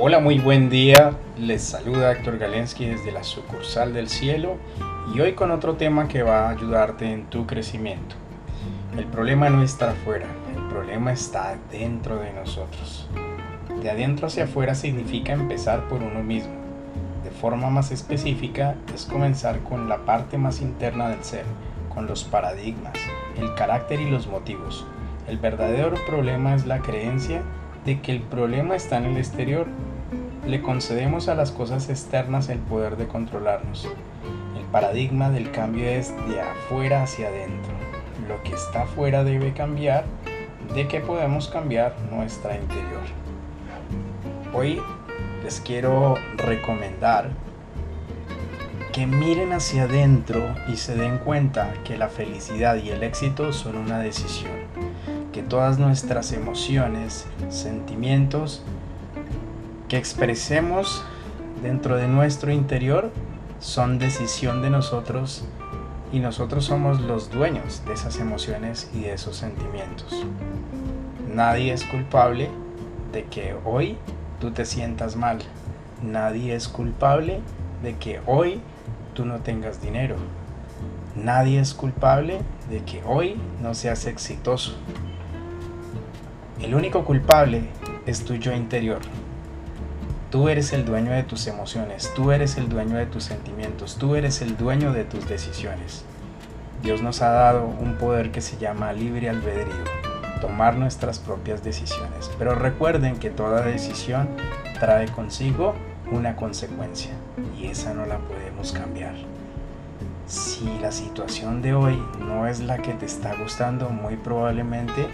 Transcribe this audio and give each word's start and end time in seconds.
Hola, 0.00 0.20
muy 0.20 0.38
buen 0.38 0.70
día. 0.70 1.10
Les 1.36 1.60
saluda 1.60 2.12
Héctor 2.12 2.38
Galensky 2.38 2.86
desde 2.86 3.10
la 3.10 3.24
sucursal 3.24 3.92
del 3.92 4.08
cielo 4.08 4.56
y 5.12 5.18
hoy 5.18 5.32
con 5.32 5.50
otro 5.50 5.74
tema 5.74 6.06
que 6.06 6.22
va 6.22 6.46
a 6.46 6.50
ayudarte 6.50 7.12
en 7.12 7.24
tu 7.24 7.48
crecimiento. 7.48 8.14
El 8.96 9.06
problema 9.06 9.50
no 9.50 9.60
está 9.60 9.90
afuera, 9.90 10.26
el 10.56 10.68
problema 10.68 11.12
está 11.12 11.58
dentro 11.72 12.20
de 12.20 12.32
nosotros. 12.32 13.08
De 13.82 13.90
adentro 13.90 14.28
hacia 14.28 14.44
afuera 14.44 14.76
significa 14.76 15.32
empezar 15.32 15.88
por 15.88 16.00
uno 16.00 16.22
mismo. 16.22 16.54
De 17.24 17.32
forma 17.32 17.68
más 17.68 17.90
específica 17.90 18.76
es 18.94 19.04
comenzar 19.04 19.64
con 19.64 19.88
la 19.88 20.04
parte 20.04 20.38
más 20.38 20.60
interna 20.60 21.08
del 21.08 21.24
ser, 21.24 21.44
con 21.92 22.06
los 22.06 22.22
paradigmas, 22.22 22.94
el 23.36 23.52
carácter 23.56 24.00
y 24.00 24.08
los 24.08 24.28
motivos. 24.28 24.86
El 25.26 25.38
verdadero 25.38 25.96
problema 26.06 26.54
es 26.54 26.66
la 26.66 26.78
creencia 26.78 27.42
de 27.88 28.02
que 28.02 28.12
el 28.12 28.20
problema 28.20 28.76
está 28.76 28.98
en 28.98 29.06
el 29.06 29.16
exterior 29.16 29.66
le 30.46 30.60
concedemos 30.60 31.26
a 31.28 31.34
las 31.34 31.52
cosas 31.52 31.88
externas 31.88 32.50
el 32.50 32.58
poder 32.58 32.98
de 32.98 33.08
controlarnos. 33.08 33.88
El 34.58 34.64
paradigma 34.64 35.30
del 35.30 35.50
cambio 35.52 35.88
es 35.88 36.12
de 36.28 36.38
afuera 36.38 37.02
hacia 37.02 37.28
adentro. 37.28 37.72
Lo 38.28 38.42
que 38.42 38.52
está 38.52 38.82
afuera 38.82 39.24
debe 39.24 39.54
cambiar, 39.54 40.04
de 40.74 40.86
que 40.86 41.00
podemos 41.00 41.48
cambiar 41.48 41.96
nuestra 42.12 42.56
interior. 42.56 43.00
Hoy 44.52 44.82
les 45.42 45.58
quiero 45.62 46.16
recomendar 46.36 47.30
que 48.92 49.06
miren 49.06 49.54
hacia 49.54 49.84
adentro 49.84 50.54
y 50.70 50.76
se 50.76 50.94
den 50.94 51.16
cuenta 51.16 51.72
que 51.84 51.96
la 51.96 52.10
felicidad 52.10 52.76
y 52.76 52.90
el 52.90 53.02
éxito 53.02 53.50
son 53.54 53.76
una 53.76 53.98
decisión, 54.00 54.52
que 55.38 55.44
todas 55.44 55.78
nuestras 55.78 56.32
emociones, 56.32 57.24
sentimientos 57.48 58.60
que 59.88 59.96
expresemos 59.96 61.04
dentro 61.62 61.94
de 61.94 62.08
nuestro 62.08 62.50
interior 62.50 63.12
son 63.60 64.00
decisión 64.00 64.62
de 64.62 64.70
nosotros 64.70 65.44
y 66.10 66.18
nosotros 66.18 66.64
somos 66.64 67.00
los 67.00 67.30
dueños 67.30 67.84
de 67.86 67.92
esas 67.92 68.18
emociones 68.18 68.90
y 68.92 69.02
de 69.02 69.12
esos 69.12 69.36
sentimientos. 69.36 70.26
Nadie 71.32 71.72
es 71.72 71.84
culpable 71.84 72.50
de 73.12 73.22
que 73.26 73.54
hoy 73.64 73.96
tú 74.40 74.50
te 74.50 74.64
sientas 74.64 75.14
mal. 75.14 75.38
Nadie 76.02 76.56
es 76.56 76.66
culpable 76.66 77.42
de 77.84 77.94
que 77.94 78.20
hoy 78.26 78.60
tú 79.14 79.24
no 79.24 79.36
tengas 79.36 79.80
dinero. 79.80 80.16
Nadie 81.14 81.60
es 81.60 81.74
culpable 81.74 82.40
de 82.68 82.82
que 82.82 83.04
hoy 83.06 83.36
no 83.62 83.74
seas 83.74 84.04
exitoso. 84.06 84.74
El 86.60 86.74
único 86.74 87.04
culpable 87.04 87.62
es 88.04 88.24
tu 88.24 88.34
yo 88.34 88.52
interior. 88.52 88.98
Tú 90.30 90.48
eres 90.48 90.72
el 90.72 90.84
dueño 90.84 91.12
de 91.12 91.22
tus 91.22 91.46
emociones, 91.46 92.12
tú 92.16 92.32
eres 92.32 92.56
el 92.56 92.68
dueño 92.68 92.96
de 92.96 93.06
tus 93.06 93.22
sentimientos, 93.24 93.96
tú 93.96 94.16
eres 94.16 94.42
el 94.42 94.56
dueño 94.56 94.92
de 94.92 95.04
tus 95.04 95.28
decisiones. 95.28 96.04
Dios 96.82 97.00
nos 97.00 97.22
ha 97.22 97.30
dado 97.30 97.64
un 97.64 97.94
poder 97.94 98.32
que 98.32 98.40
se 98.40 98.58
llama 98.58 98.92
libre 98.92 99.28
albedrío, 99.28 99.84
tomar 100.40 100.76
nuestras 100.76 101.20
propias 101.20 101.62
decisiones. 101.62 102.28
Pero 102.40 102.56
recuerden 102.56 103.20
que 103.20 103.30
toda 103.30 103.62
decisión 103.62 104.28
trae 104.80 105.06
consigo 105.06 105.76
una 106.10 106.34
consecuencia 106.34 107.12
y 107.56 107.66
esa 107.68 107.94
no 107.94 108.04
la 108.04 108.18
podemos 108.18 108.72
cambiar. 108.72 109.14
Si 110.26 110.68
la 110.82 110.90
situación 110.90 111.62
de 111.62 111.74
hoy 111.74 112.02
no 112.18 112.48
es 112.48 112.60
la 112.60 112.78
que 112.78 112.94
te 112.94 113.06
está 113.06 113.34
gustando, 113.36 113.90
muy 113.90 114.16
probablemente 114.16 115.06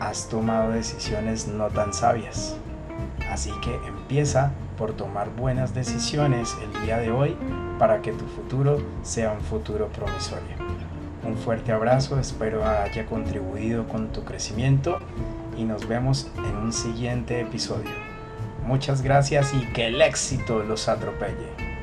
has 0.00 0.28
tomado 0.28 0.70
decisiones 0.70 1.48
no 1.48 1.68
tan 1.68 1.92
sabias. 1.92 2.56
Así 3.30 3.52
que 3.62 3.74
empieza 3.86 4.52
por 4.76 4.92
tomar 4.92 5.30
buenas 5.30 5.74
decisiones 5.74 6.56
el 6.62 6.86
día 6.86 6.98
de 6.98 7.10
hoy 7.10 7.36
para 7.78 8.00
que 8.00 8.12
tu 8.12 8.26
futuro 8.26 8.80
sea 9.02 9.32
un 9.32 9.40
futuro 9.40 9.88
promisorio. 9.88 10.56
Un 11.24 11.36
fuerte 11.36 11.72
abrazo, 11.72 12.18
espero 12.18 12.64
haya 12.64 13.06
contribuido 13.06 13.86
con 13.88 14.08
tu 14.08 14.24
crecimiento 14.24 14.98
y 15.56 15.64
nos 15.64 15.86
vemos 15.88 16.30
en 16.36 16.56
un 16.56 16.72
siguiente 16.72 17.40
episodio. 17.40 17.90
Muchas 18.64 19.02
gracias 19.02 19.52
y 19.54 19.66
que 19.72 19.88
el 19.88 20.00
éxito 20.00 20.62
los 20.62 20.88
atropelle. 20.88 21.77